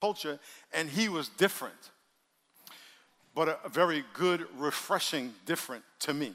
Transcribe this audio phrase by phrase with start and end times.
[0.00, 0.38] culture,
[0.72, 1.90] and he was different.
[3.34, 6.34] But a, very good, refreshing, different to me.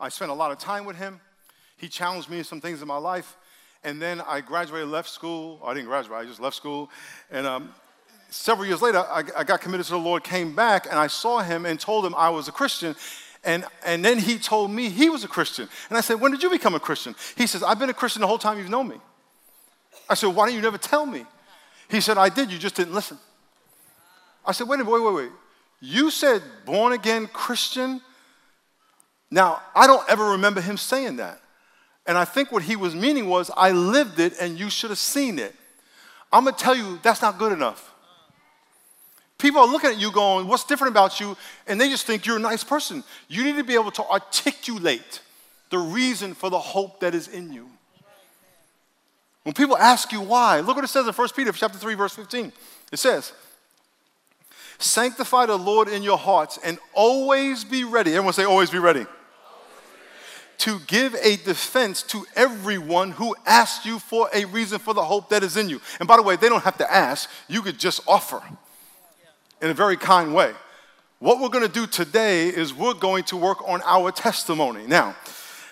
[0.00, 1.20] I spent a lot of time with him.
[1.76, 3.36] He challenged me in some things in my life.
[3.84, 5.60] And then I graduated, left school.
[5.64, 6.90] I didn't graduate, I just left school.
[7.30, 7.74] And um,
[8.30, 11.40] several years later, I, I got committed to the Lord, came back, and I saw
[11.40, 12.96] him and told him I was a Christian.
[13.44, 15.68] And, and then he told me he was a Christian.
[15.88, 17.14] And I said, When did you become a Christian?
[17.36, 18.96] He says, I've been a Christian the whole time you've known me.
[20.08, 21.26] I said, Why don't you never tell me?
[21.92, 23.18] He said, I did, you just didn't listen.
[24.46, 25.32] I said, Wait a minute, wait, wait, wait.
[25.78, 28.00] You said born again Christian?
[29.30, 31.38] Now, I don't ever remember him saying that.
[32.06, 34.98] And I think what he was meaning was, I lived it and you should have
[34.98, 35.54] seen it.
[36.32, 37.92] I'm gonna tell you, that's not good enough.
[39.36, 41.36] People are looking at you going, What's different about you?
[41.66, 43.04] And they just think you're a nice person.
[43.28, 45.20] You need to be able to articulate
[45.68, 47.68] the reason for the hope that is in you.
[49.42, 52.14] When people ask you why, look what it says in 1 Peter chapter 3, verse
[52.14, 52.52] 15.
[52.92, 53.32] It says,
[54.78, 58.12] Sanctify the Lord in your hearts and always be ready.
[58.12, 59.06] Everyone say, always be ready.
[60.58, 65.28] To give a defense to everyone who asks you for a reason for the hope
[65.30, 65.80] that is in you.
[65.98, 68.42] And by the way, they don't have to ask, you could just offer
[69.60, 70.52] in a very kind way.
[71.18, 74.86] What we're going to do today is we're going to work on our testimony.
[74.86, 75.14] Now,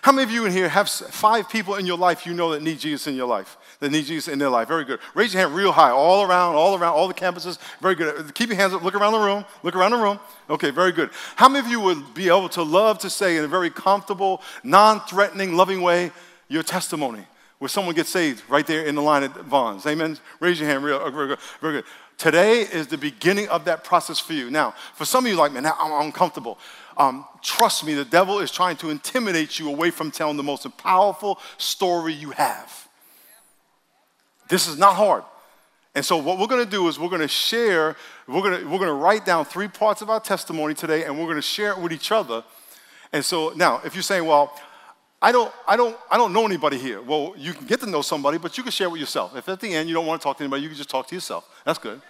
[0.02, 2.62] how many of you in here have five people in your life you know that
[2.62, 3.56] need Jesus in your life?
[3.80, 4.68] That need Jesus in their life?
[4.68, 5.00] Very good.
[5.14, 7.58] Raise your hand real high, all around, all around, all the campuses.
[7.80, 8.34] Very good.
[8.34, 8.82] Keep your hands up.
[8.82, 9.46] Look around the room.
[9.62, 10.20] Look around the room.
[10.50, 11.08] Okay, very good.
[11.36, 14.42] How many of you would be able to love to say in a very comfortable,
[14.62, 16.12] non threatening, loving way
[16.48, 17.24] your testimony?
[17.58, 19.86] Where someone gets saved right there in the line at Vons.
[19.86, 20.18] Amen.
[20.40, 21.38] Raise your hand real, very good.
[21.60, 21.84] Very good.
[22.18, 24.50] Today is the beginning of that process for you.
[24.50, 26.58] Now, for some of you, like, man, I'm uncomfortable.
[26.98, 30.66] Um, trust me, the devil is trying to intimidate you away from telling the most
[30.76, 32.89] powerful story you have.
[34.50, 35.22] This is not hard.
[35.94, 37.96] And so, what we're going to do is we're going to share,
[38.28, 41.18] we're going to, we're going to write down three parts of our testimony today, and
[41.18, 42.44] we're going to share it with each other.
[43.12, 44.52] And so, now, if you're saying, well,
[45.22, 47.02] I don't, I, don't, I don't know anybody here.
[47.02, 49.36] Well, you can get to know somebody, but you can share with yourself.
[49.36, 51.08] If at the end you don't want to talk to anybody, you can just talk
[51.08, 51.48] to yourself.
[51.64, 52.00] That's good.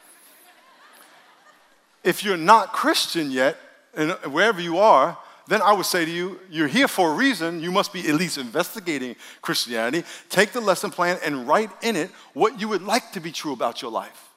[2.04, 3.56] If you're not Christian yet,
[3.94, 5.18] and wherever you are,
[5.50, 7.60] then I would say to you, you're here for a reason.
[7.60, 10.06] You must be at least investigating Christianity.
[10.28, 13.52] Take the lesson plan and write in it what you would like to be true
[13.52, 14.28] about your life.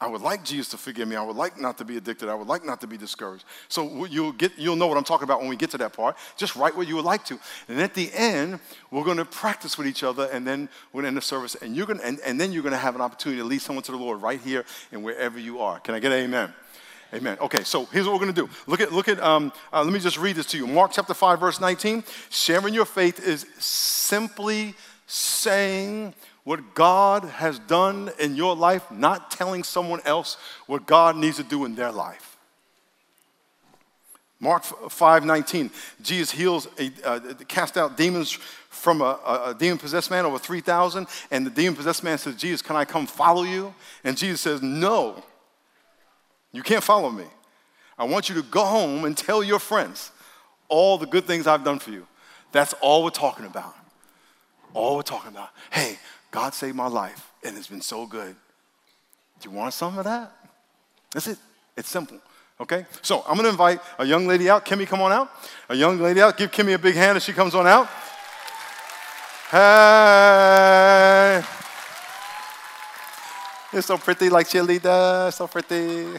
[0.00, 1.14] I would like Jesus to forgive me.
[1.14, 2.28] I would like not to be addicted.
[2.28, 3.44] I would like not to be discouraged.
[3.68, 6.16] So you'll, get, you'll know what I'm talking about when we get to that part.
[6.36, 7.38] Just write what you would like to.
[7.68, 8.58] And at the end,
[8.90, 11.54] we're going to practice with each other, and then we're going to end the service.
[11.54, 13.84] And, you're going and, and then you're going to have an opportunity to lead someone
[13.84, 15.78] to the Lord right here and wherever you are.
[15.78, 16.52] Can I get amen?
[17.12, 17.36] Amen.
[17.40, 18.50] Okay, so here's what we're going to do.
[18.68, 19.20] Look at, look at.
[19.20, 20.66] Um, uh, let me just read this to you.
[20.66, 22.04] Mark chapter five, verse 19.
[22.28, 24.74] Sharing your faith is simply
[25.06, 31.36] saying what God has done in your life, not telling someone else what God needs
[31.38, 32.30] to do in their life.
[34.42, 40.10] Mark 5 19, Jesus heals, a, uh, cast out demons from a, a demon possessed
[40.10, 41.06] man, over 3,000.
[41.30, 43.74] And the demon possessed man says, Jesus, can I come follow you?
[44.02, 45.22] And Jesus says, No,
[46.52, 47.26] you can't follow me.
[47.98, 50.10] I want you to go home and tell your friends
[50.68, 52.06] all the good things I've done for you.
[52.52, 53.74] That's all we're talking about.
[54.72, 55.50] All we're talking about.
[55.70, 55.98] Hey,
[56.30, 58.34] God saved my life, and it's been so good.
[59.40, 60.32] Do you want some of that?
[61.12, 61.38] That's it.
[61.76, 62.18] It's simple.
[62.60, 62.86] Okay?
[63.02, 64.64] So I'm gonna invite a young lady out.
[64.66, 65.30] Kimmy, come on out.
[65.68, 66.36] A young lady out.
[66.36, 67.88] Give Kimmy a big hand as she comes on out.
[69.50, 71.42] Hey.
[73.72, 75.32] You're so pretty, like cheerleader.
[75.32, 76.18] So pretty.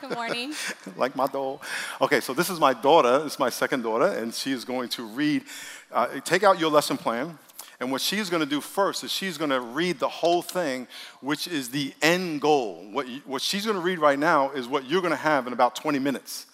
[0.00, 0.54] Good morning.
[0.96, 1.60] like my doll.
[2.00, 3.24] Okay, so this is my daughter.
[3.24, 5.42] This is my second daughter, and she is going to read.
[5.90, 7.36] Uh, take out your lesson plan.
[7.80, 10.86] And what she's going to do first is she's going to read the whole thing,
[11.20, 12.86] which is the end goal.
[12.92, 15.48] What, you, what she's going to read right now is what you're going to have
[15.48, 16.46] in about 20 minutes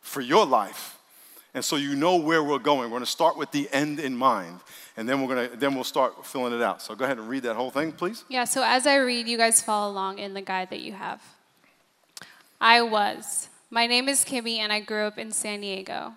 [0.00, 0.97] for your life.
[1.54, 2.90] And so you know where we're going.
[2.90, 4.60] We're going to start with the end in mind,
[4.96, 6.82] and then we're going to then we'll start filling it out.
[6.82, 8.24] So go ahead and read that whole thing, please.
[8.28, 8.44] Yeah.
[8.44, 11.22] So as I read, you guys follow along in the guide that you have.
[12.60, 13.48] I was.
[13.70, 16.14] My name is Kimmy, and I grew up in San Diego.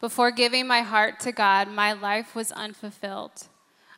[0.00, 3.48] Before giving my heart to God, my life was unfulfilled.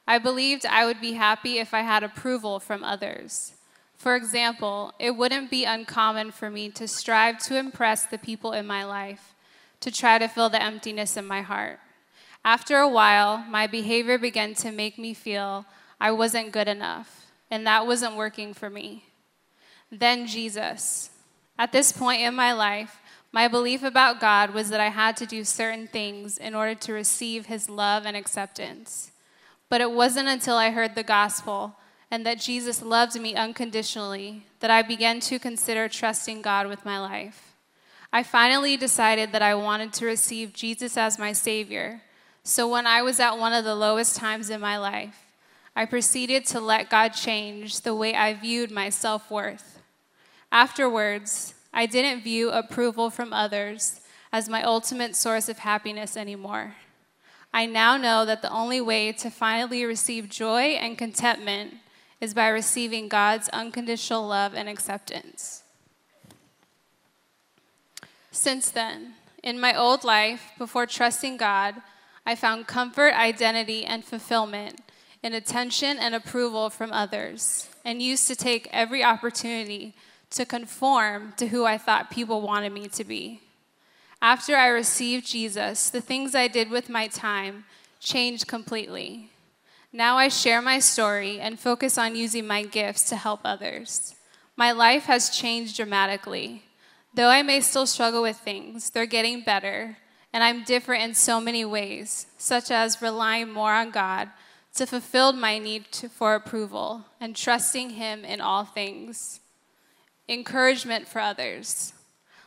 [0.07, 3.53] I believed I would be happy if I had approval from others.
[3.97, 8.67] For example, it wouldn't be uncommon for me to strive to impress the people in
[8.67, 9.30] my life,
[9.81, 11.81] to try to fill the emptiness in my heart.
[12.45, 15.67] After a while, my behavior began to make me feel
[16.01, 19.05] I wasn't good enough, and that wasn't working for me.
[19.91, 21.11] Then Jesus.
[21.59, 23.01] At this point in my life,
[23.33, 26.93] my belief about God was that I had to do certain things in order to
[26.93, 29.13] receive his love and acceptance.
[29.69, 31.77] But it wasn't until I heard the gospel
[32.11, 36.99] and that Jesus loved me unconditionally that I began to consider trusting God with my
[36.99, 37.50] life.
[38.13, 42.03] I finally decided that I wanted to receive Jesus as my Savior.
[42.43, 45.27] So when I was at one of the lowest times in my life,
[45.77, 49.81] I proceeded to let God change the way I viewed my self worth.
[50.51, 54.01] Afterwards, I didn't view approval from others
[54.33, 56.75] as my ultimate source of happiness anymore.
[57.53, 61.75] I now know that the only way to finally receive joy and contentment
[62.21, 65.60] is by receiving God's unconditional love and acceptance.
[68.41, 71.75] Since then, in my old life, before trusting God,
[72.25, 74.81] I found comfort, identity, and fulfillment
[75.23, 79.95] in attention and approval from others, and used to take every opportunity
[80.31, 83.43] to conform to who I thought people wanted me to be.
[84.23, 87.67] After I received Jesus, the things I did with my time
[88.01, 89.29] changed completely.
[89.93, 94.15] Now I share my story and focus on using my gifts to help others.
[94.57, 96.63] My life has changed dramatically.
[97.13, 99.99] Though I may still struggle with things, they're getting better,
[100.33, 104.29] and I'm different in so many ways, such as relying more on God
[104.77, 109.41] to fulfill my need to, for approval and trusting Him in all things.
[110.29, 111.93] Encouragement for others.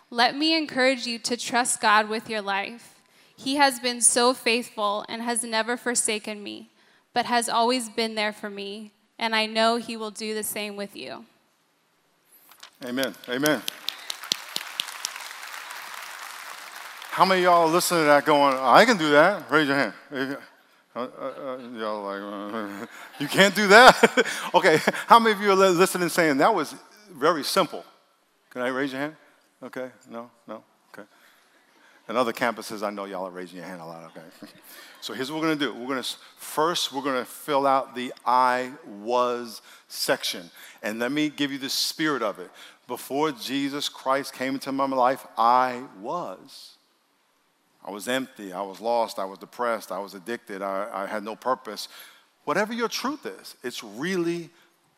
[0.10, 2.95] Let me encourage you to trust God with your life.
[3.36, 6.69] He has been so faithful and has never forsaken me,
[7.13, 10.77] but has always been there for me, and I know He will do the same
[10.77, 11.25] with you.
[12.86, 13.13] Amen.
[13.27, 13.62] Amen.
[17.13, 19.44] How many of y'all listening to that going, I can do that?
[19.51, 19.94] Raise your hand.
[20.12, 20.36] Uh,
[20.95, 22.89] uh, uh, y'all like,
[23.19, 24.25] you can't do that?
[24.56, 26.74] okay, how many of you are listening saying that was
[27.12, 27.86] very simple?
[28.50, 29.15] Can I raise your hand?
[29.62, 31.07] Okay, no, no, okay.
[32.07, 34.25] And other campuses, I know y'all are raising your hand a lot, okay.
[35.01, 35.71] so here's what we're gonna do.
[35.71, 36.04] We're gonna,
[36.38, 40.50] first, we're gonna fill out the I was section.
[40.81, 42.50] And let me give you the spirit of it.
[42.88, 46.74] Before Jesus Christ came into my life, I was.
[47.85, 48.53] I was empty.
[48.53, 49.19] I was lost.
[49.19, 49.91] I was depressed.
[49.91, 50.62] I was addicted.
[50.62, 51.89] I, I had no purpose.
[52.45, 54.50] Whatever your truth is, it's really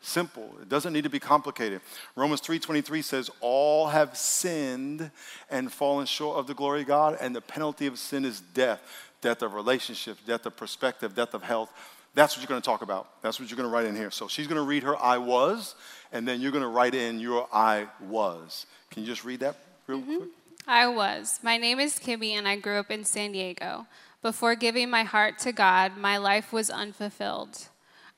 [0.01, 0.53] simple.
[0.61, 1.81] It doesn't need to be complicated.
[2.15, 5.09] Romans 3:23 says all have sinned
[5.49, 8.81] and fallen short of the glory of God and the penalty of sin is death,
[9.21, 11.71] death of relationships, death of perspective, death of health.
[12.13, 13.21] That's what you're going to talk about.
[13.21, 14.09] That's what you're going to write in here.
[14.09, 15.75] So she's going to read her I was
[16.11, 18.67] and then you're going to write in your I was.
[18.91, 20.17] Can you just read that real mm-hmm.
[20.17, 20.29] quick?
[20.67, 21.39] I was.
[21.43, 23.85] My name is Kimmy, and I grew up in San Diego.
[24.23, 27.67] Before giving my heart to God, my life was unfulfilled.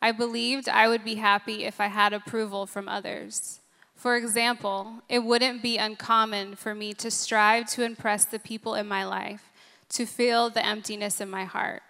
[0.01, 3.59] I believed I would be happy if I had approval from others.
[3.95, 8.87] For example, it wouldn't be uncommon for me to strive to impress the people in
[8.87, 9.51] my life,
[9.89, 11.83] to feel the emptiness in my heart.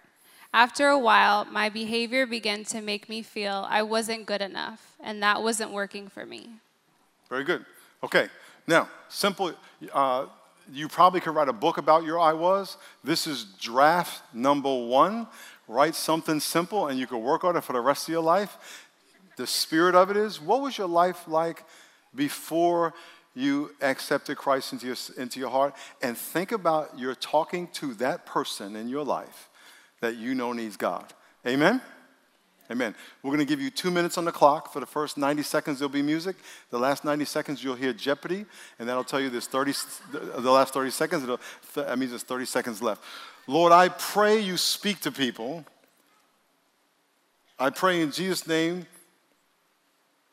[0.52, 5.22] After a while, my behavior began to make me feel I wasn't good enough, and
[5.22, 6.48] that wasn't working for me.
[7.28, 7.64] Very good.
[8.02, 8.28] Okay,
[8.66, 9.52] now, simple.
[9.92, 10.26] Uh,
[10.72, 12.76] you probably could write a book about your I was.
[13.02, 15.26] This is draft number one.
[15.66, 18.86] Write something simple and you can work on it for the rest of your life.
[19.36, 21.64] The spirit of it is what was your life like
[22.14, 22.94] before
[23.34, 25.74] you accepted Christ into your, into your heart?
[26.02, 29.48] And think about you're talking to that person in your life
[30.00, 31.12] that you know needs God.
[31.46, 31.80] Amen?
[32.70, 32.94] Amen.
[33.22, 34.72] We're going to give you two minutes on the clock.
[34.72, 36.36] For the first 90 seconds, there'll be music.
[36.70, 38.44] The last 90 seconds, you'll hear Jeopardy,
[38.78, 39.72] and that'll tell you there's 30,
[40.12, 41.38] the last 30 seconds,
[41.74, 43.02] that means there's 30 seconds left.
[43.46, 45.64] Lord, I pray you speak to people.
[47.58, 48.86] I pray in Jesus' name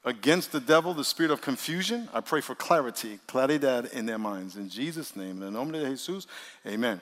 [0.03, 2.09] against the devil, the spirit of confusion.
[2.13, 4.57] I pray for clarity, claridad in their minds.
[4.57, 6.27] In Jesus' name, in the name of Jesus,
[6.67, 6.99] amen.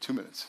[0.00, 0.46] Two minutes.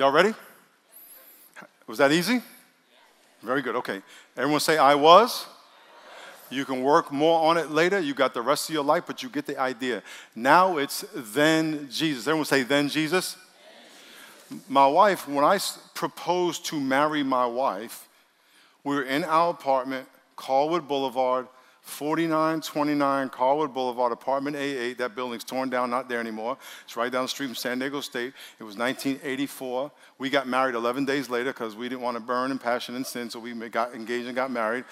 [0.00, 0.32] Y'all ready?
[1.86, 2.40] Was that easy?
[3.42, 3.76] Very good.
[3.76, 4.00] Okay.
[4.34, 5.46] Everyone say, I was.
[6.48, 8.00] You can work more on it later.
[8.00, 10.02] You got the rest of your life, but you get the idea.
[10.34, 12.26] Now it's then Jesus.
[12.26, 13.36] Everyone say, then Jesus.
[14.70, 15.58] My wife, when I
[15.92, 18.08] proposed to marry my wife,
[18.84, 21.46] we were in our apartment, Collwood Boulevard,
[21.82, 24.98] 4929 Collwood Boulevard, apartment A8.
[24.98, 26.56] That building's torn down, not there anymore.
[26.84, 28.32] It's right down the street from San Diego State.
[28.58, 29.90] It was 1984.
[30.18, 33.06] We got married 11 days later because we didn't want to burn in passion and
[33.06, 34.84] sin, so we got engaged and got married.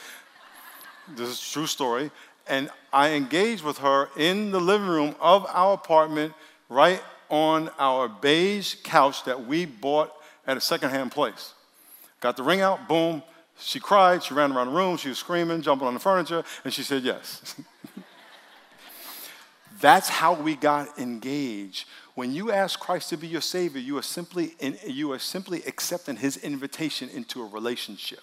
[1.17, 2.11] This is a true story.
[2.47, 6.33] And I engaged with her in the living room of our apartment,
[6.69, 10.13] right on our beige couch that we bought
[10.47, 11.53] at a secondhand place.
[12.21, 13.23] Got the ring out, boom.
[13.61, 16.73] She cried, she ran around the room, she was screaming, jumping on the furniture, and
[16.73, 17.57] she said yes.
[19.81, 21.87] That's how we got engaged.
[22.15, 25.63] When you ask Christ to be your Savior, you are simply, in, you are simply
[25.67, 28.21] accepting His invitation into a relationship.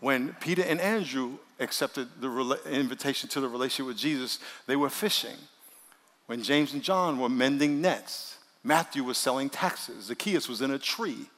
[0.00, 5.36] When Peter and Andrew accepted the invitation to the relationship with Jesus, they were fishing.
[6.26, 10.78] When James and John were mending nets, Matthew was selling taxes, Zacchaeus was in a
[10.78, 11.28] tree.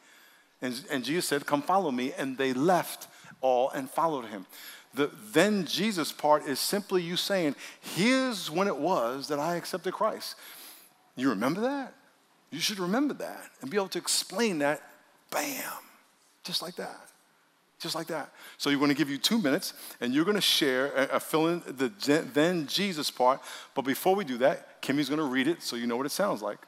[0.62, 2.12] And, and Jesus said, Come follow me.
[2.16, 3.08] And they left
[3.40, 4.46] all and followed him.
[4.94, 9.92] The then Jesus part is simply you saying, Here's when it was that I accepted
[9.92, 10.36] Christ.
[11.16, 11.94] You remember that?
[12.50, 14.82] You should remember that and be able to explain that,
[15.30, 15.62] bam,
[16.44, 17.00] just like that.
[17.78, 18.32] Just like that.
[18.56, 21.18] So you're going to give you two minutes, and you're going to share, uh, uh
[21.18, 21.92] fill in the
[22.32, 23.42] then Jesus part.
[23.74, 26.12] But before we do that, Kimmy's going to read it so you know what it
[26.12, 26.58] sounds like.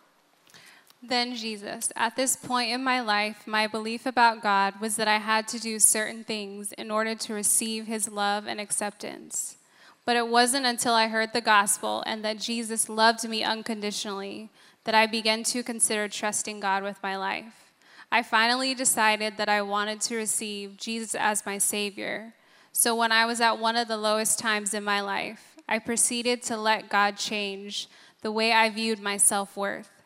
[1.02, 1.92] Then Jesus.
[1.94, 5.60] At this point in my life, my belief about God was that I had to
[5.60, 9.56] do certain things in order to receive his love and acceptance.
[10.04, 14.50] But it wasn't until I heard the gospel and that Jesus loved me unconditionally
[14.84, 17.72] that I began to consider trusting God with my life.
[18.10, 22.32] I finally decided that I wanted to receive Jesus as my Savior.
[22.72, 26.42] So when I was at one of the lowest times in my life, I proceeded
[26.44, 27.86] to let God change
[28.22, 29.97] the way I viewed my self worth.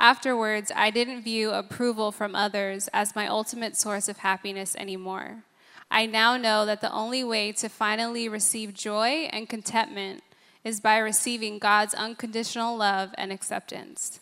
[0.00, 5.44] Afterwards, I didn't view approval from others as my ultimate source of happiness anymore.
[5.90, 10.22] I now know that the only way to finally receive joy and contentment
[10.64, 14.20] is by receiving God's unconditional love and acceptance.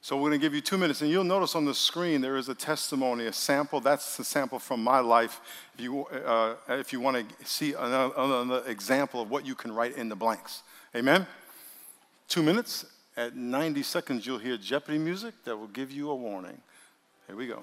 [0.00, 2.38] So we're going to give you two minutes, and you'll notice on the screen there
[2.38, 3.80] is a testimony, a sample.
[3.80, 5.42] That's the sample from my life.
[5.74, 9.72] If you, uh, if you want to see another, another example of what you can
[9.72, 10.62] write in the blanks.
[10.96, 11.26] Amen?
[12.28, 12.86] Two minutes.
[13.16, 16.60] At 90 seconds, you'll hear Jeopardy music that will give you a warning.
[17.26, 17.62] Here we go.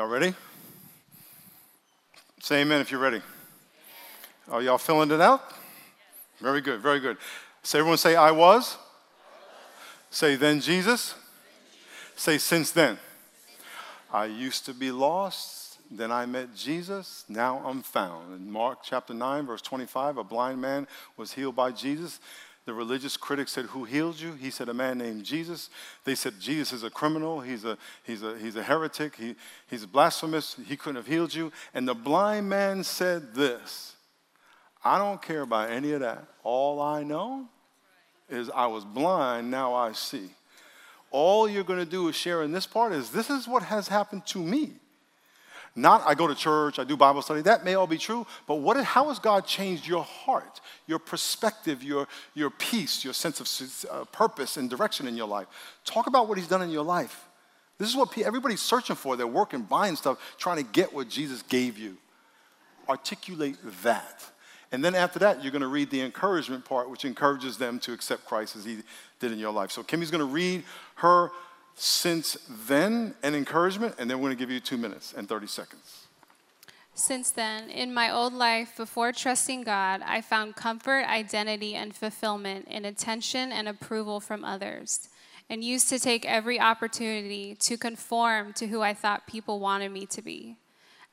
[0.00, 0.32] Y'all ready?
[2.40, 3.20] Say amen if you're ready.
[4.50, 5.42] Are y'all filling it out?
[6.40, 7.18] Very good, very good.
[7.62, 8.78] Say, everyone say, I was.
[10.10, 11.14] Say, then Jesus.
[12.16, 12.96] Say, since then.
[14.10, 18.40] I used to be lost, then I met Jesus, now I'm found.
[18.40, 20.88] In Mark chapter 9, verse 25, a blind man
[21.18, 22.20] was healed by Jesus.
[22.70, 24.34] The religious critics said, Who healed you?
[24.34, 25.70] He said, A man named Jesus.
[26.04, 27.40] They said, Jesus is a criminal.
[27.40, 29.16] He's a, he's a, he's a heretic.
[29.16, 29.34] He,
[29.68, 30.54] he's blasphemous.
[30.68, 31.50] He couldn't have healed you.
[31.74, 33.96] And the blind man said this
[34.84, 36.22] I don't care about any of that.
[36.44, 37.48] All I know
[38.28, 40.30] is I was blind, now I see.
[41.10, 43.88] All you're going to do is share in this part is this is what has
[43.88, 44.74] happened to me.
[45.76, 47.42] Not I go to church, I do Bible study.
[47.42, 51.82] That may all be true, but what, how has God changed your heart, your perspective,
[51.82, 55.46] your, your peace, your sense of uh, purpose and direction in your life?
[55.84, 57.28] Talk about what He's done in your life.
[57.78, 59.16] This is what everybody's searching for.
[59.16, 61.96] They're working, buying stuff, trying to get what Jesus gave you.
[62.88, 64.24] Articulate that.
[64.72, 67.92] And then after that, you're going to read the encouragement part, which encourages them to
[67.92, 68.78] accept Christ as He
[69.18, 69.70] did in your life.
[69.70, 70.64] So Kimmy's going to read
[70.96, 71.30] her
[71.74, 75.46] since then and encouragement, and then we're going to give you two minutes and 30
[75.46, 76.06] seconds.
[76.94, 82.68] Since then, in my old life, before trusting God, I found comfort, identity, and fulfillment
[82.68, 85.08] in attention and approval from others,
[85.48, 90.04] and used to take every opportunity to conform to who I thought people wanted me
[90.06, 90.56] to be.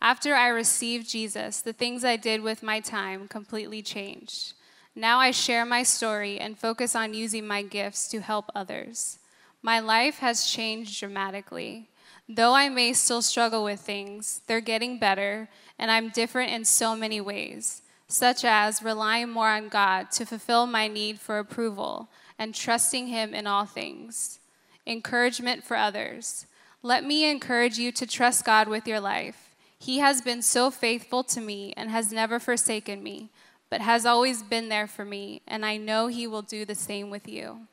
[0.01, 4.53] After I received Jesus, the things I did with my time completely changed.
[4.93, 9.19] Now I share my story and focus on using my gifts to help others.
[9.62, 11.89] My life has changed dramatically.
[12.30, 16.96] Though I may still struggle with things, they're getting better, and I'm different in so
[16.96, 22.54] many ways, such as relying more on God to fulfill my need for approval and
[22.54, 24.39] trusting Him in all things.
[24.86, 26.46] Encouragement for others.
[26.84, 29.56] Let me encourage you to trust God with your life.
[29.80, 33.30] He has been so faithful to me and has never forsaken me,
[33.70, 37.10] but has always been there for me, and I know He will do the same
[37.10, 37.67] with you.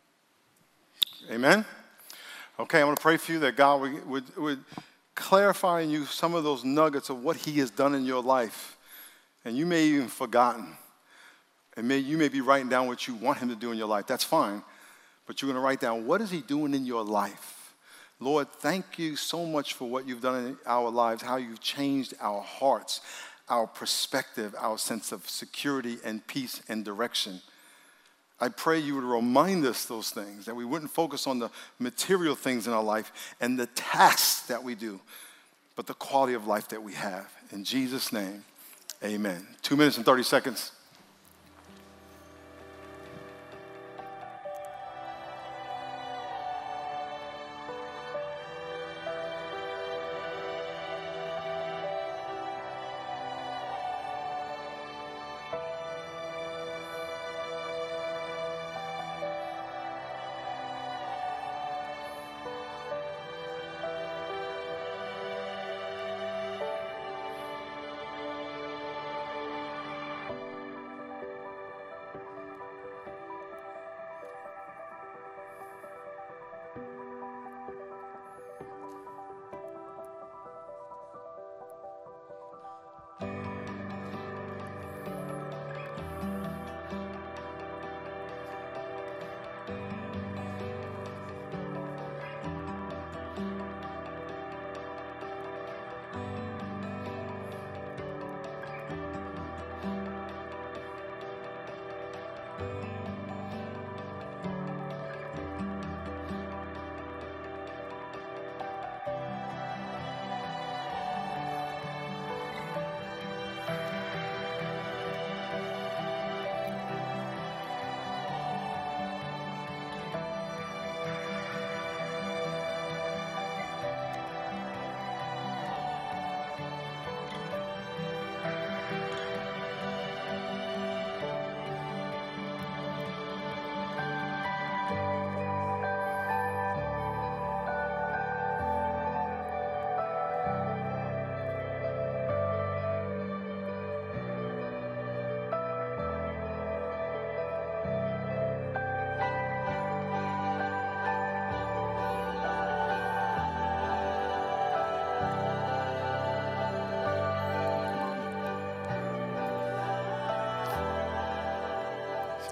[1.30, 1.64] Amen.
[2.60, 4.64] Okay, I'm going to pray for you that God would, would, would
[5.14, 8.76] clarify in you some of those nuggets of what He has done in your life.
[9.44, 10.76] And you may even forgotten.
[11.76, 13.88] And may, you may be writing down what you want Him to do in your
[13.88, 14.06] life.
[14.06, 14.62] That's fine.
[15.26, 17.74] But you're going to write down what is He doing in your life.
[18.20, 22.14] Lord, thank you so much for what you've done in our lives, how you've changed
[22.20, 23.00] our hearts,
[23.48, 27.40] our perspective, our sense of security and peace and direction.
[28.40, 32.34] I pray you would remind us those things, that we wouldn't focus on the material
[32.34, 35.00] things in our life and the tasks that we do,
[35.76, 37.30] but the quality of life that we have.
[37.52, 38.44] In Jesus' name,
[39.02, 39.46] amen.
[39.62, 40.72] Two minutes and 30 seconds.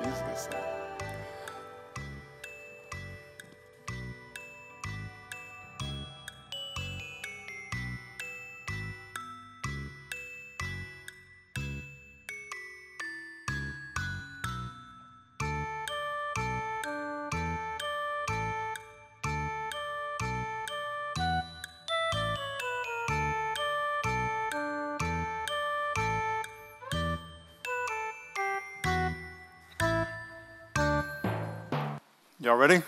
[0.06, 0.71] is this thing?
[32.42, 32.82] Y'all ready?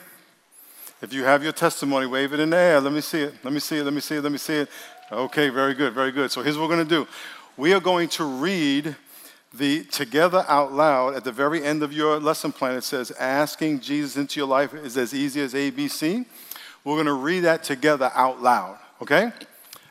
[1.01, 2.81] If you have your testimony, wave it in the air.
[2.81, 3.35] Let me see it.
[3.45, 3.85] Let me see it.
[3.85, 4.21] Let me see it.
[4.21, 4.69] Let me see it.
[5.13, 6.33] Okay, very good, very good.
[6.33, 7.07] So here's what we're going to do
[7.57, 8.97] we are going to read
[9.57, 12.75] the together out loud at the very end of your lesson plan.
[12.75, 16.27] It says, Asking Jesus into your life is as easy as ABC.
[16.83, 19.31] We're going to read that together out loud, okay?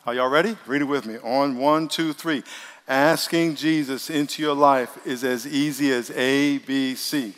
[0.06, 0.58] Are y'all ready?
[0.65, 1.19] Read it with me.
[1.23, 2.43] On one, two, three.
[2.86, 7.34] Asking Jesus into your life is as easy as ABC.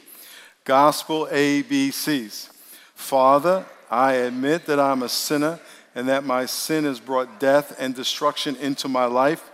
[0.65, 2.49] Gospel ABCs.
[2.95, 5.60] Father, I admit that I'm a sinner
[5.93, 9.49] and that my sin has brought death and destruction into my life,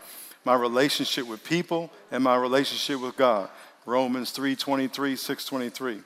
[0.45, 3.49] my relationship with people, and my relationship with God.
[3.85, 6.01] Romans 3:23, 623.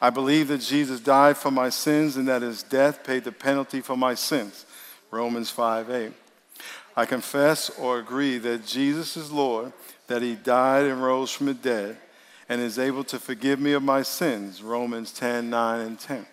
[0.00, 3.80] I believe that Jesus died for my sins and that his death paid the penalty
[3.80, 4.66] for my sins.
[5.10, 6.12] Romans 5 8.
[6.96, 9.72] I confess or agree that Jesus is Lord,
[10.06, 11.98] that he died and rose from the dead,
[12.48, 14.62] and is able to forgive me of my sins.
[14.62, 16.26] Romans 10 9 and 10.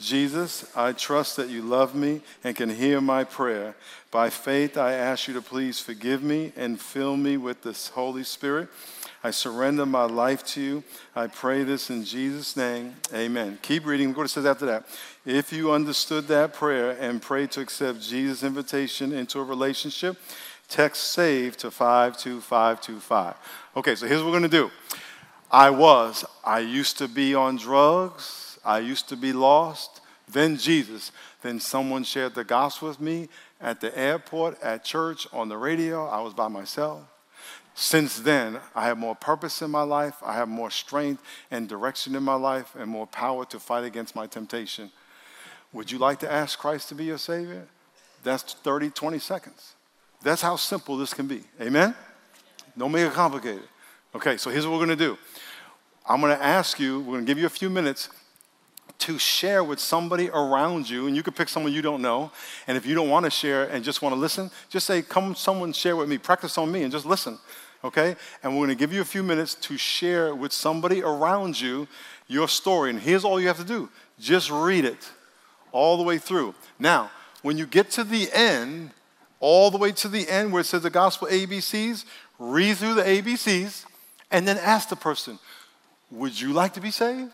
[0.00, 3.76] Jesus, I trust that you love me and can hear my prayer.
[4.10, 8.24] By faith, I ask you to please forgive me and fill me with the Holy
[8.24, 8.68] Spirit.
[9.24, 10.84] I surrender my life to you.
[11.14, 12.96] I pray this in Jesus' name.
[13.14, 13.58] Amen.
[13.62, 14.08] Keep reading.
[14.08, 14.86] Look what it says after that.
[15.24, 20.16] If you understood that prayer and prayed to accept Jesus' invitation into a relationship,
[20.68, 23.34] text SAVE to 52525.
[23.76, 24.70] Okay, so here's what we're going to do.
[25.52, 26.24] I was.
[26.42, 28.58] I used to be on drugs.
[28.64, 30.00] I used to be lost.
[30.26, 31.12] Then Jesus.
[31.42, 33.28] Then someone shared the gospel with me
[33.60, 36.06] at the airport, at church, on the radio.
[36.06, 37.02] I was by myself.
[37.74, 42.14] Since then, I have more purpose in my life, I have more strength and direction
[42.14, 44.90] in my life, and more power to fight against my temptation.
[45.72, 47.66] Would you like to ask Christ to be your Savior?
[48.24, 49.72] That's 30, 20 seconds.
[50.22, 51.44] That's how simple this can be.
[51.60, 51.94] Amen?
[52.76, 53.62] Don't make it complicated.
[54.14, 55.18] Okay, so here's what we're going to do
[56.06, 58.08] I'm going to ask you, we're going to give you a few minutes
[58.98, 62.30] to share with somebody around you, and you can pick someone you don't know.
[62.66, 65.34] And if you don't want to share and just want to listen, just say, Come,
[65.34, 67.38] someone share with me, practice on me, and just listen
[67.84, 68.16] okay?
[68.42, 71.88] And we're going to give you a few minutes to share with somebody around you
[72.28, 72.90] your story.
[72.90, 73.88] And here's all you have to do
[74.18, 75.10] just read it
[75.72, 76.54] all the way through.
[76.78, 77.10] Now,
[77.42, 78.90] when you get to the end,
[79.40, 82.04] all the way to the end where it says the gospel ABCs,
[82.38, 83.84] read through the ABCs
[84.30, 85.38] and then ask the person,
[86.12, 87.32] Would you like to be saved?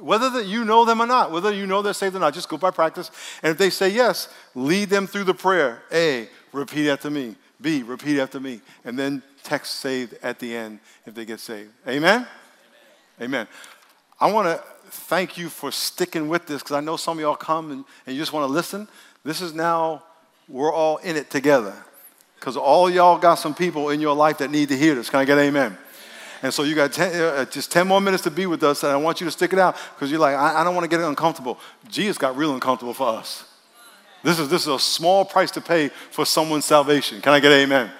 [0.00, 2.48] Whether that you know them or not, whether you know they're saved or not, just
[2.48, 3.10] go by practice.
[3.42, 5.82] And if they say yes, lead them through the prayer.
[5.92, 7.36] A, repeat after me.
[7.60, 8.60] B, repeat after me.
[8.84, 11.70] And then text saved at the end if they get saved.
[11.86, 12.20] Amen?
[12.20, 12.26] Amen.
[13.20, 13.48] Amen.
[14.20, 17.36] I want to thank you for sticking with this because I know some of y'all
[17.36, 18.88] come and, and you just want to listen.
[19.24, 20.02] This is now,
[20.48, 21.74] we're all in it together
[22.38, 25.10] because all y'all got some people in your life that need to hear this.
[25.10, 25.76] Can I get amen?
[26.44, 28.92] And so you got 10, uh, just 10 more minutes to be with us, and
[28.92, 30.94] I want you to stick it out because you're like, I, I don't want to
[30.94, 31.58] get uncomfortable.
[31.88, 33.44] Jesus got real uncomfortable for us.
[34.22, 37.22] This is, this is a small price to pay for someone's salvation.
[37.22, 37.90] Can I get amen?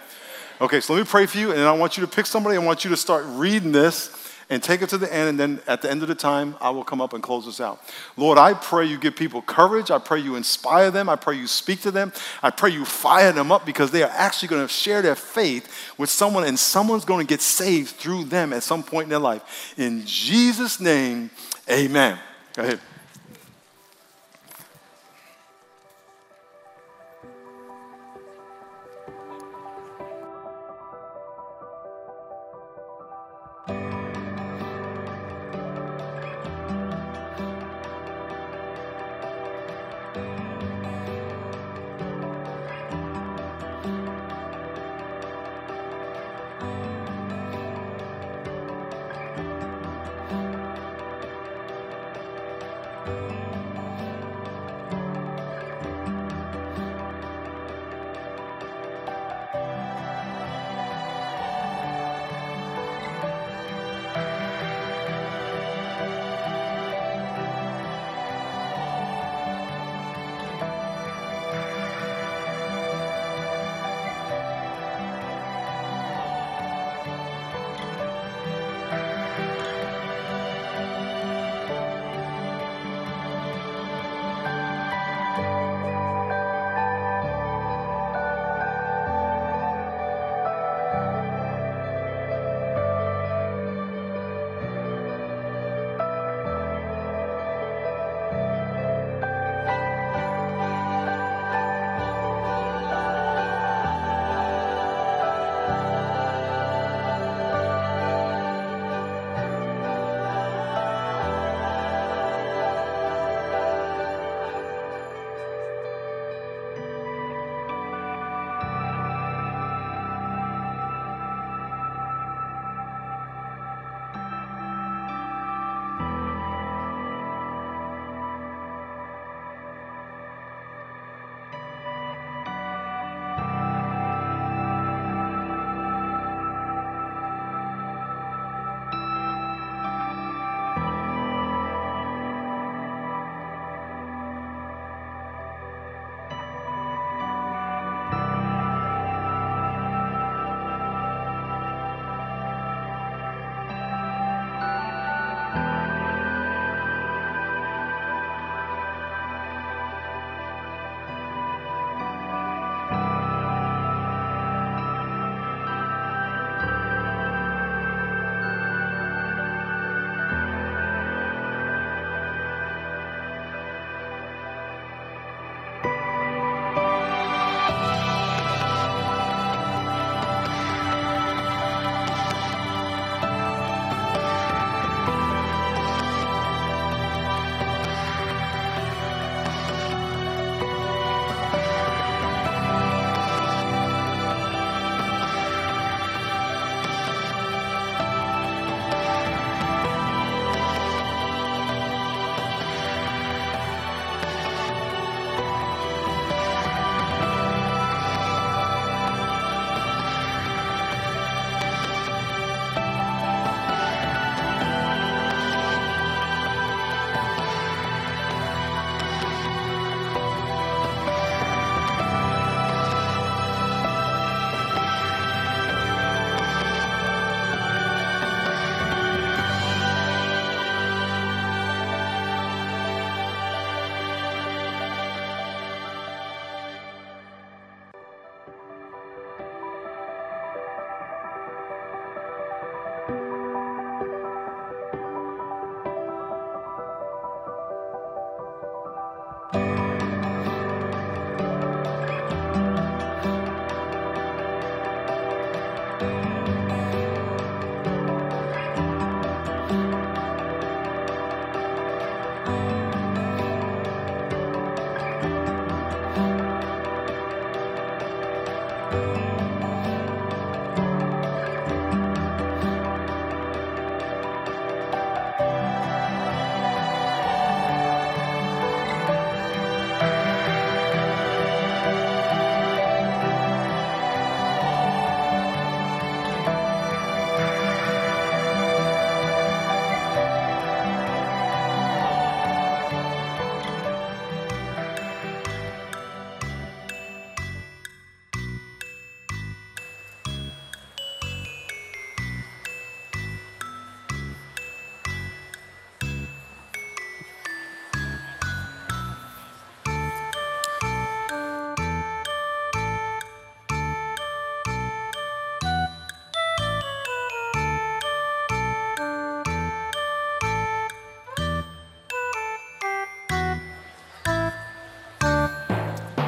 [0.61, 2.57] Okay, so let me pray for you, and I want you to pick somebody.
[2.57, 4.09] I want you to start reading this
[4.51, 6.71] and take it to the end, and then at the end of the time, I
[6.71, 7.81] will come up and close this out.
[8.17, 9.91] Lord, I pray you give people courage.
[9.91, 11.09] I pray you inspire them.
[11.09, 12.13] I pray you speak to them.
[12.43, 15.95] I pray you fire them up because they are actually going to share their faith
[15.99, 19.19] with someone, and someone's going to get saved through them at some point in their
[19.19, 19.75] life.
[19.77, 21.31] In Jesus' name,
[21.71, 22.19] amen.
[22.55, 22.81] Go ahead.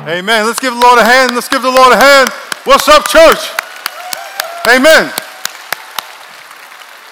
[0.07, 0.47] Amen.
[0.47, 1.35] Let's give the Lord a hand.
[1.35, 2.31] Let's give the Lord a hand.
[2.62, 3.40] What's up, church?
[4.69, 5.12] Amen.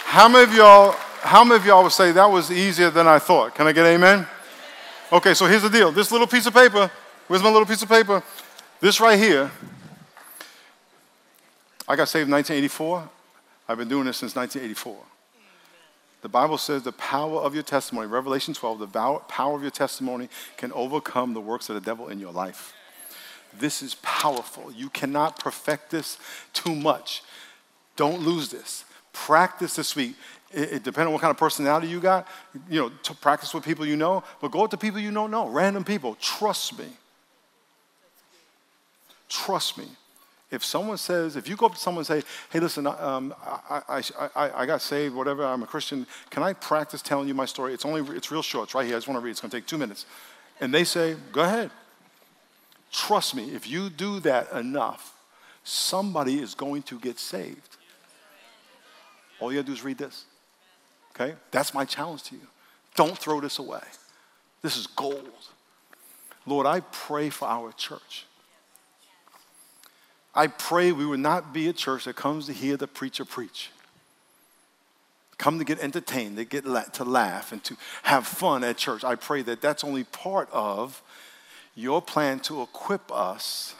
[0.05, 3.19] How many of y'all, how many of y'all would say that was easier than I
[3.19, 3.57] thought?
[3.57, 4.29] Can I get amen?
[5.11, 5.91] Okay, so here's the deal.
[5.91, 6.89] This little piece of paper,
[7.27, 8.23] where's my little piece of paper?
[8.81, 9.51] This right here,
[11.89, 13.11] I got saved in 1984.
[13.69, 14.97] I've been doing this since 1984.
[16.23, 20.29] The Bible says the power of your testimony, Revelation 12, the power of your testimony
[20.57, 22.73] can overcome the works of the devil in your life.
[23.59, 24.73] This is powerful.
[24.73, 26.19] You cannot perfect this
[26.53, 27.23] too much.
[27.97, 28.85] Don't lose this.
[29.12, 30.17] Practice this week.
[30.53, 32.27] It, it depends on what kind of personality you got.
[32.69, 35.49] You know, to practice with people you know, but go the people you don't know,
[35.49, 36.17] random people.
[36.21, 36.87] Trust me.
[39.29, 39.87] Trust me
[40.55, 43.35] if someone says, if you go up to someone and say, hey, listen, um,
[43.69, 44.03] I, I,
[44.37, 47.75] I, I, got saved, whatever, I'm a Christian, can I practice telling you my story?
[47.75, 49.51] It's only, it's real short, it's right here, I just want to read, it's going
[49.51, 50.07] to take two minutes.
[50.61, 51.71] And they say, go ahead.
[52.95, 55.17] Trust me, if you do that enough,
[55.65, 57.77] somebody is going to get saved.
[59.41, 60.27] All you have to do is read this.
[61.11, 61.35] Okay?
[61.51, 62.47] That's my challenge to you.
[62.95, 63.83] Don't throw this away.
[64.63, 65.29] This is gold.
[66.47, 68.27] Lord, I pray for our church.
[70.33, 73.71] I pray we would not be a church that comes to hear the preacher preach.
[75.37, 79.03] Come to get entertained, to get la- to laugh, and to have fun at church.
[79.03, 81.03] I pray that that's only part of
[81.75, 83.75] your plan to equip us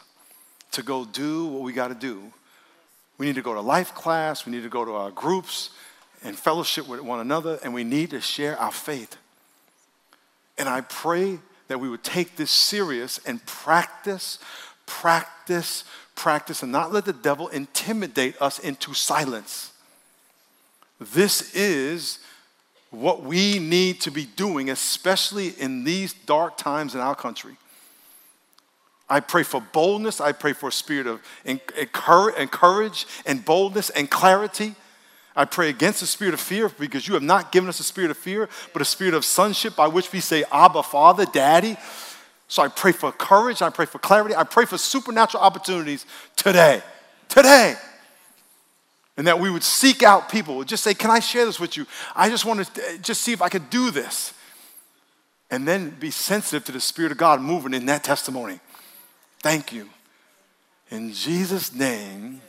[0.73, 2.33] to go do what we got to do.
[3.19, 5.71] We need to go to life class, we need to go to our groups
[6.25, 9.17] and fellowship with one another, and we need to share our faith.
[10.59, 14.39] And I pray that we would take this serious and practice,
[14.87, 19.73] practice, practice and not let the devil intimidate us into silence.
[21.01, 22.19] This is
[22.91, 27.57] what we need to be doing, especially in these dark times in our country.
[29.09, 30.21] I pray for boldness.
[30.21, 31.21] I pray for a spirit of
[31.93, 34.75] courage and boldness and clarity.
[35.37, 38.11] I pray against the spirit of fear because you have not given us a spirit
[38.11, 41.77] of fear, but a spirit of sonship by which we say, Abba, Father, Daddy.
[42.47, 46.83] So I pray for courage, I pray for clarity, I pray for supernatural opportunities today.
[47.29, 47.75] Today.
[49.17, 51.87] And that we would seek out people, just say, Can I share this with you?
[52.15, 54.33] I just want to uh, just see if I could do this.
[55.51, 58.61] And then be sensitive to the Spirit of God moving in that testimony.
[59.45, 59.91] Thank you.
[60.91, 62.41] In Jesus' name,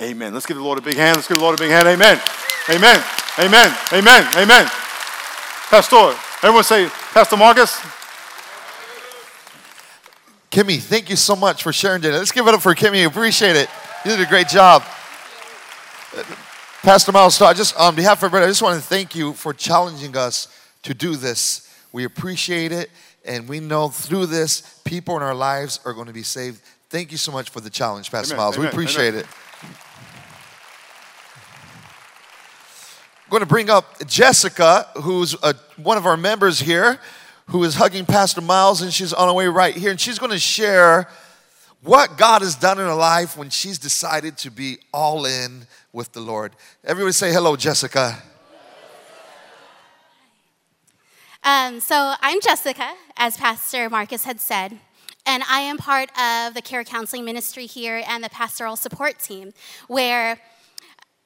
[0.00, 0.32] amen.
[0.32, 1.16] Let's give the Lord a big hand.
[1.16, 1.86] Let's give the Lord a big hand.
[1.86, 2.18] Amen.
[2.70, 3.04] Amen.
[3.38, 3.76] Amen.
[3.92, 4.26] Amen.
[4.38, 4.66] Amen.
[5.68, 7.78] Pastor, everyone say, Pastor Marcus.
[10.50, 12.16] Kimmy, thank you so much for sharing today.
[12.16, 13.06] Let's give it up for Kimmy.
[13.06, 13.68] Appreciate it.
[14.06, 14.82] You did a great job.
[16.80, 19.52] Pastor Miles, I just on behalf of everybody, I just want to thank you for
[19.52, 20.48] challenging us
[20.84, 21.70] to do this.
[21.92, 22.90] We appreciate it,
[23.26, 26.60] and we know through this, people in our lives are going to be saved.
[26.88, 28.44] Thank you so much for the challenge, Pastor Amen.
[28.44, 28.56] Miles.
[28.56, 28.66] Amen.
[28.66, 29.20] We appreciate Amen.
[29.20, 29.26] it.
[33.24, 37.00] I'm going to bring up Jessica, who's a, one of our members here
[37.48, 40.32] who is hugging Pastor Miles, and she's on her way right here, and she's going
[40.32, 41.08] to share
[41.82, 46.12] what God has done in her life when she's decided to be all in with
[46.12, 46.54] the Lord.
[46.84, 48.20] Everybody say hello, Jessica.
[51.46, 54.80] Um, so I'm Jessica, as Pastor Marcus had said,
[55.24, 59.52] and I am part of the care counseling ministry here and the pastoral support team,
[59.86, 60.40] where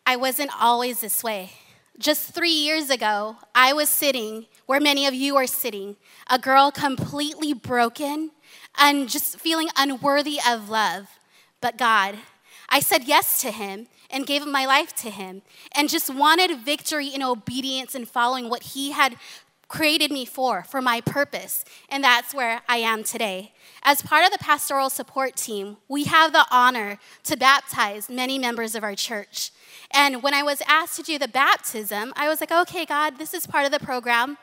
[0.04, 1.52] I wasn't always this way.
[1.98, 5.96] Just three years ago, I was sitting where many of you are sitting,
[6.28, 8.30] a girl completely broken
[8.76, 11.08] and just feeling unworthy of love.
[11.62, 12.18] But God,
[12.68, 15.40] I said yes to Him and gave my life to Him
[15.74, 19.16] and just wanted victory in obedience and following what He had
[19.70, 21.64] created me for, for my purpose.
[21.88, 23.52] And that's where I am today.
[23.84, 28.74] As part of the pastoral support team, we have the honor to baptize many members
[28.74, 29.52] of our church.
[29.92, 33.32] And when I was asked to do the baptism, I was like, okay, God, this
[33.32, 34.36] is part of the program.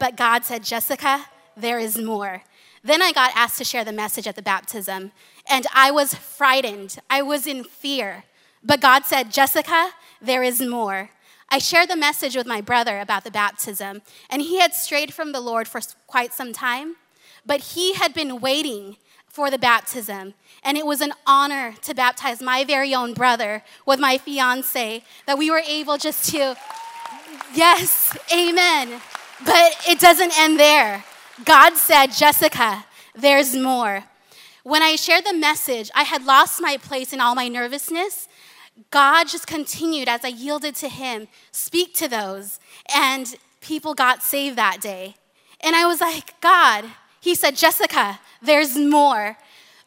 [0.00, 2.42] But God said, Jessica, there is more.
[2.82, 5.12] Then I got asked to share the message at the baptism,
[5.48, 6.96] and I was frightened.
[7.08, 8.24] I was in fear.
[8.64, 11.10] But God said, Jessica, there is more.
[11.52, 14.00] I shared the message with my brother about the baptism,
[14.30, 16.96] and he had strayed from the Lord for quite some time,
[17.44, 18.96] but he had been waiting
[19.28, 20.32] for the baptism.
[20.64, 25.36] And it was an honor to baptize my very own brother with my fiance, that
[25.36, 26.56] we were able just to,
[27.54, 29.02] yes, amen.
[29.44, 31.04] But it doesn't end there.
[31.44, 34.04] God said, Jessica, there's more.
[34.62, 38.26] When I shared the message, I had lost my place in all my nervousness.
[38.90, 42.58] God just continued as I yielded to Him, speak to those,
[42.94, 45.14] and people got saved that day.
[45.60, 46.84] And I was like, God,
[47.20, 49.36] He said, Jessica, there's more.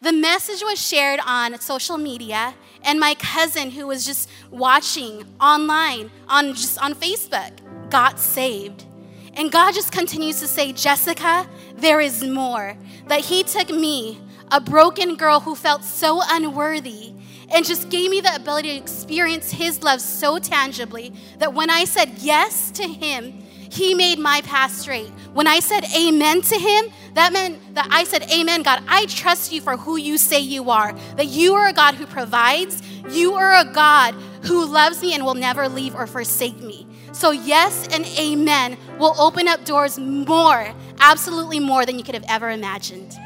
[0.01, 6.11] The message was shared on social media, and my cousin, who was just watching online
[6.27, 7.51] on just on Facebook,
[7.89, 8.85] got saved.
[9.33, 12.77] And God just continues to say, Jessica, there is more.
[13.07, 14.21] That He took me,
[14.51, 17.13] a broken girl who felt so unworthy,
[17.49, 21.85] and just gave me the ability to experience His love so tangibly that when I
[21.85, 23.31] said yes to Him,
[23.69, 25.09] He made my path straight.
[25.33, 29.51] When I said amen to Him, that meant that I said, Amen, God, I trust
[29.51, 30.93] you for who you say you are.
[31.15, 35.25] That you are a God who provides, you are a God who loves me and
[35.25, 36.85] will never leave or forsake me.
[37.13, 42.25] So, yes and amen will open up doors more, absolutely more than you could have
[42.27, 43.17] ever imagined.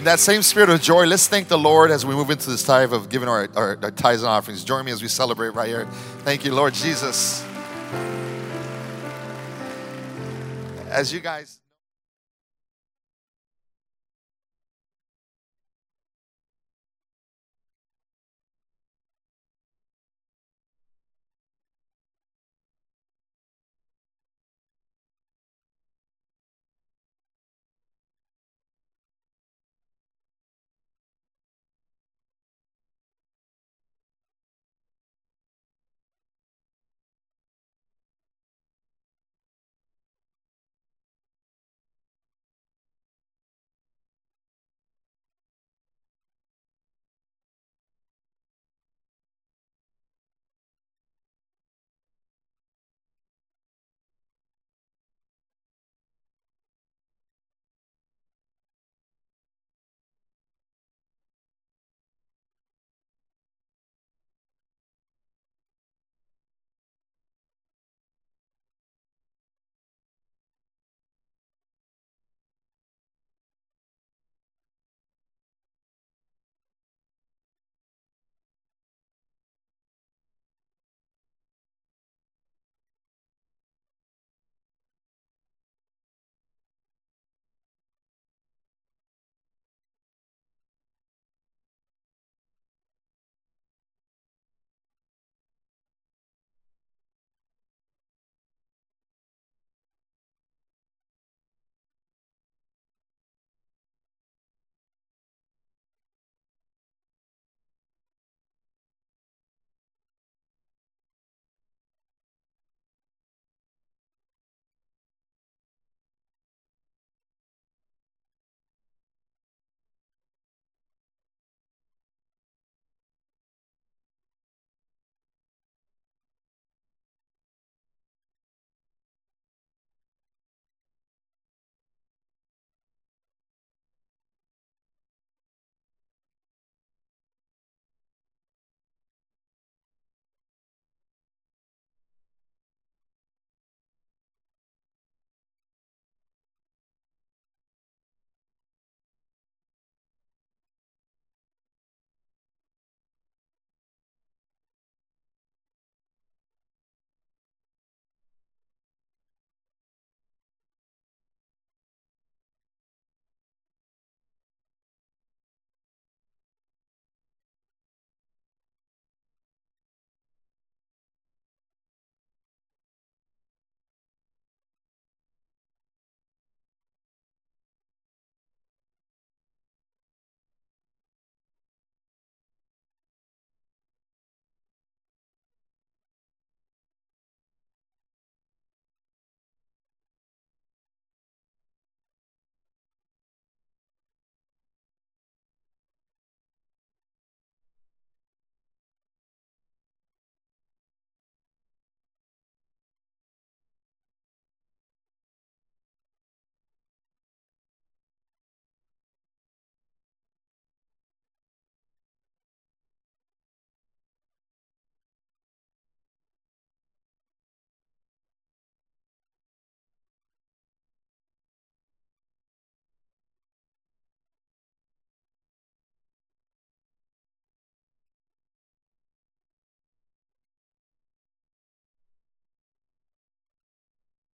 [0.00, 2.62] In that same spirit of joy, let's thank the Lord as we move into this
[2.62, 4.64] time of giving our, our, our tithes and offerings.
[4.64, 5.84] Join me as we celebrate right here.
[6.24, 7.44] Thank you, Lord Jesus.
[10.88, 11.59] As you guys.